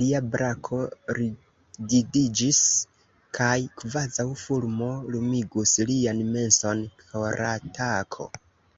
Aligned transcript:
Lia 0.00 0.18
brako 0.34 0.80
rigidiĝis 1.18 2.60
kaj 3.40 3.56
kvazaŭ 3.80 4.30
fulmo 4.44 4.92
lumigus 5.16 5.76
lian 5.94 6.26
menson 6.38 6.88
koratako. 7.10 8.34